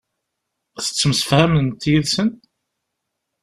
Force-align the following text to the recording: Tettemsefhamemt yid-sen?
Tettemsefhamemt 0.83 1.83
yid-sen? 1.91 2.29